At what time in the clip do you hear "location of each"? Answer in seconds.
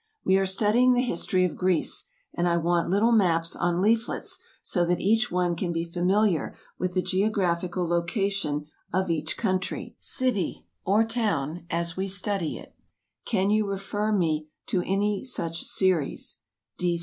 7.87-9.37